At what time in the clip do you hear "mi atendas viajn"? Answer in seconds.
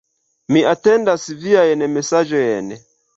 0.55-1.83